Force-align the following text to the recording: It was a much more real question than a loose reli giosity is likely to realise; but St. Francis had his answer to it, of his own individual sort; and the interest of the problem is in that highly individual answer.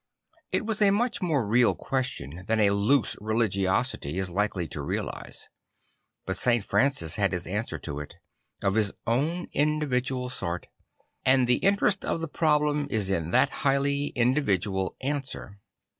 It 0.51 0.65
was 0.65 0.81
a 0.81 0.89
much 0.89 1.21
more 1.21 1.45
real 1.45 1.75
question 1.75 2.43
than 2.47 2.59
a 2.59 2.71
loose 2.71 3.15
reli 3.17 3.47
giosity 3.47 4.13
is 4.15 4.31
likely 4.31 4.67
to 4.69 4.81
realise; 4.81 5.47
but 6.25 6.37
St. 6.37 6.65
Francis 6.65 7.17
had 7.17 7.33
his 7.33 7.45
answer 7.45 7.77
to 7.77 7.99
it, 7.99 8.15
of 8.63 8.73
his 8.73 8.93
own 9.05 9.47
individual 9.53 10.31
sort; 10.31 10.65
and 11.23 11.45
the 11.45 11.57
interest 11.57 12.03
of 12.03 12.19
the 12.19 12.27
problem 12.27 12.87
is 12.89 13.11
in 13.11 13.29
that 13.29 13.51
highly 13.61 14.07
individual 14.15 14.95
answer. 15.01 15.59